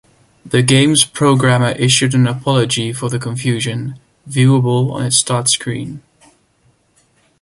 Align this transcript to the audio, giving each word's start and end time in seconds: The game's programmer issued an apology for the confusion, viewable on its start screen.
The 0.43 0.63
game's 0.63 1.05
programmer 1.05 1.73
issued 1.73 2.15
an 2.15 2.25
apology 2.27 2.91
for 2.91 3.07
the 3.07 3.19
confusion, 3.19 3.99
viewable 4.27 4.91
on 4.93 5.05
its 5.05 5.17
start 5.17 5.47
screen. 5.47 6.01